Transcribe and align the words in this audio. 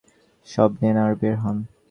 সব 0.47 0.69
নেন 0.81 0.97
আর 1.05 1.13
বের 1.21 1.35
হন। 1.43 1.57